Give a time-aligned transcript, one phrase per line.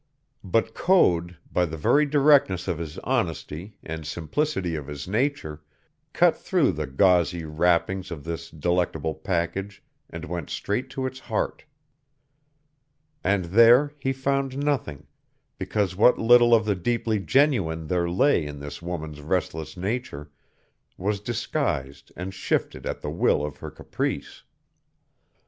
[0.43, 5.61] But Code, by the very directness of his honesty, and simplicity of his nature,
[6.11, 11.65] cut through the gauzy wrappings of this delectable package and went straight to its heart.
[13.23, 15.05] And there he found nothing,
[15.59, 20.31] because what little of the deeply genuine there lay in this woman's restless nature
[20.97, 24.41] was disguised and shifted at the will of her caprice.